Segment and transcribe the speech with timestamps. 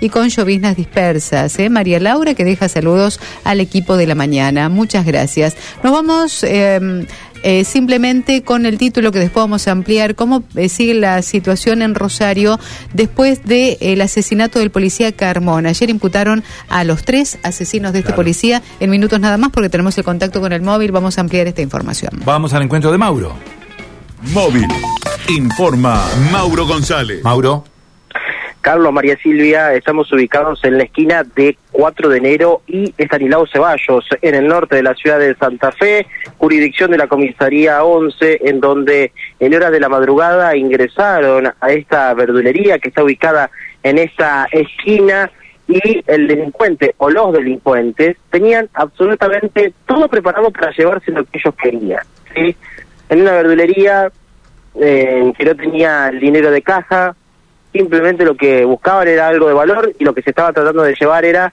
[0.00, 1.56] y con lloviznas dispersas.
[1.60, 1.70] ¿eh?
[1.70, 4.68] María Laura que deja saludos al equipo de la mañana.
[4.68, 5.56] Muchas gracias.
[5.84, 7.06] Nos vamos eh,
[7.44, 10.16] eh, simplemente con el título que después vamos a ampliar.
[10.16, 12.58] ¿Cómo eh, sigue la situación en Rosario
[12.92, 15.66] después del asesinato del policía Carmón?
[15.66, 19.96] Ayer imputaron a los tres asesinos de este policía en minutos nada más porque tenemos
[19.96, 20.90] el contacto con el móvil.
[20.90, 22.20] Vamos a ampliar esta información.
[22.24, 23.36] Vamos al encuentro de Mauro.
[24.32, 24.66] Móvil.
[25.28, 27.22] Informa Mauro González.
[27.22, 27.71] Mauro.
[28.62, 34.06] Carlos María Silvia, estamos ubicados en la esquina de 4 de enero y Estanislao Ceballos,
[34.22, 36.06] en el norte de la ciudad de Santa Fe,
[36.38, 42.14] jurisdicción de la comisaría 11, en donde en horas de la madrugada ingresaron a esta
[42.14, 43.50] verdulería que está ubicada
[43.82, 45.28] en esta esquina
[45.66, 51.54] y el delincuente o los delincuentes tenían absolutamente todo preparado para llevarse lo que ellos
[51.60, 52.02] querían.
[52.36, 54.12] En una verdulería
[54.80, 57.16] eh, que no tenía el dinero de caja,
[57.72, 60.94] simplemente lo que buscaban era algo de valor y lo que se estaba tratando de
[60.94, 61.52] llevar era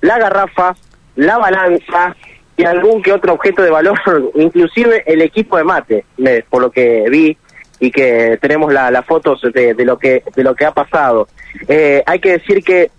[0.00, 0.76] la garrafa,
[1.16, 2.14] la balanza
[2.56, 3.98] y algún que otro objeto de valor,
[4.34, 6.04] inclusive el equipo de mate,
[6.48, 7.36] por lo que vi
[7.80, 11.28] y que tenemos las fotos de, lo que de lo que ha pasado.
[11.68, 12.90] Eh, hay que decir que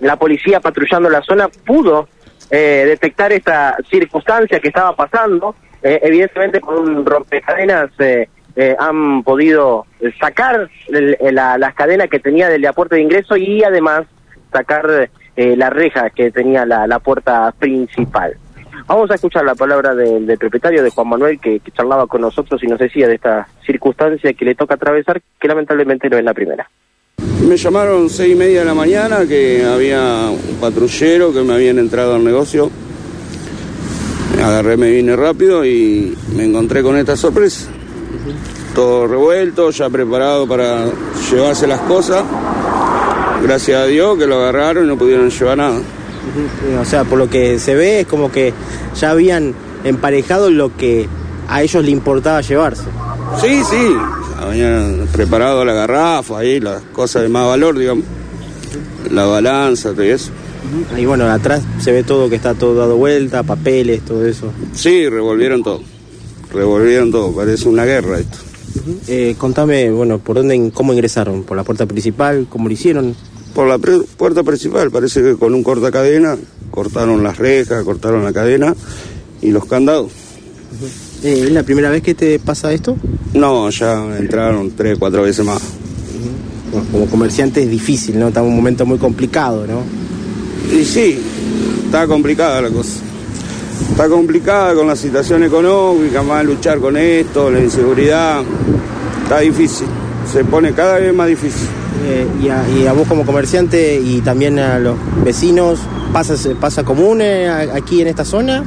[0.00, 2.08] la policía patrullando la zona pudo
[2.50, 7.90] eh, detectar esta circunstancia que estaba pasando, eh, evidentemente con un rompecadenas
[8.56, 9.86] eh, han podido
[10.20, 14.04] sacar las cadenas que tenía del aporte de ingreso y además
[14.52, 18.36] sacar eh, la reja que tenía la, puerta principal.
[18.86, 22.66] Vamos a escuchar la palabra del, propietario de Juan Manuel que, charlaba con nosotros y
[22.68, 26.70] nos decía de esta circunstancia que le toca atravesar, que lamentablemente no es la primera.
[27.48, 31.78] Me llamaron seis y media de la mañana que había un patrullero que me habían
[31.78, 32.70] entrado al negocio.
[34.42, 37.73] Agarré, me vine rápido y me encontré con esta sorpresa
[38.74, 40.86] todo revuelto, ya preparado para
[41.30, 42.24] llevarse las cosas.
[43.42, 45.78] Gracias a Dios que lo agarraron y no pudieron llevar nada.
[46.80, 48.52] O sea, por lo que se ve es como que
[48.98, 49.54] ya habían
[49.84, 51.08] emparejado lo que
[51.48, 52.84] a ellos le importaba llevarse.
[53.40, 53.94] Sí, sí,
[54.40, 58.04] habían preparado la garrafa ahí, las cosas de más valor, digamos.
[59.10, 60.30] La balanza, todo eso.
[60.96, 64.50] Y bueno, atrás se ve todo que está todo dado vuelta, papeles, todo eso.
[64.72, 65.82] Sí, revolvieron todo.
[66.54, 68.38] Revolvieron todo, parece una guerra esto.
[69.08, 71.42] Eh, contame, bueno, ¿por dónde, cómo ingresaron?
[71.42, 72.46] ¿Por la puerta principal?
[72.48, 73.14] ¿Cómo lo hicieron?
[73.54, 76.36] Por la puerta principal, parece que con un corta cadena
[76.70, 78.74] cortaron las rejas, cortaron la cadena
[79.42, 80.10] y los candados.
[81.22, 82.96] Eh, ¿Es la primera vez que te pasa esto?
[83.32, 85.60] No, ya entraron tres, cuatro veces más.
[86.92, 88.28] como comerciante es difícil, ¿no?
[88.28, 89.82] Está en un momento muy complicado, ¿no?
[90.76, 91.18] Y sí,
[91.86, 93.00] está complicada la cosa.
[93.90, 98.42] Está complicada con la situación económica, más luchar con esto, la inseguridad.
[99.22, 99.86] Está difícil,
[100.30, 101.68] se pone cada vez más difícil.
[102.06, 105.78] Eh, y, a, vos como comerciante y también a los vecinos,
[106.12, 108.64] ¿pasa, pasa común eh, aquí en esta zona?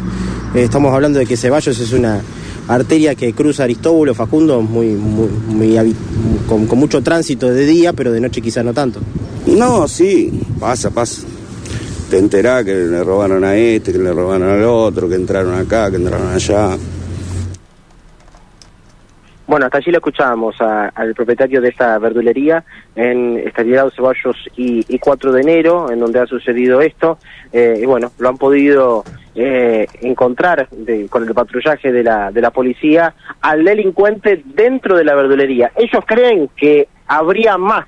[0.56, 2.22] Eh, estamos hablando de que Ceballos es una
[2.68, 5.96] arteria que cruza Aristóbulo, Facundo, muy, muy,
[6.48, 9.02] con, con mucho tránsito de día, pero de noche quizás no tanto.
[9.46, 11.27] No, sí, pasa, pasa
[12.09, 15.90] te enterás que le robaron a este, que le robaron al otro, que entraron acá,
[15.90, 16.78] que entraron allá.
[19.45, 25.00] Bueno, hasta allí lo escuchábamos al propietario de esta verdulería en Estabilidad Ceballos y, y,
[25.00, 27.18] 4 de enero, en donde ha sucedido esto.
[27.53, 30.68] Eh, y bueno, lo han podido eh, encontrar
[31.09, 35.72] con el patrullaje de la, de la policía al delincuente dentro de la verdulería.
[35.78, 37.85] Ellos creen que habría más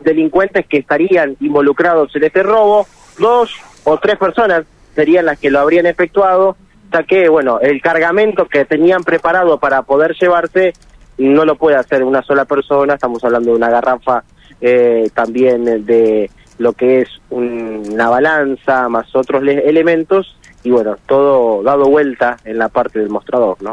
[0.00, 2.86] delincuentes que estarían involucrados en este robo
[3.18, 3.54] dos
[3.84, 6.56] o tres personas serían las que lo habrían efectuado,
[6.92, 10.72] ya que, bueno, el cargamento que tenían preparado para poder llevarse
[11.18, 14.22] no lo puede hacer una sola persona, estamos hablando de una garrafa
[14.60, 21.84] eh, también de lo que es una balanza más otros elementos y bueno, todo dado
[21.84, 23.72] vuelta en la parte del mostrador, ¿no?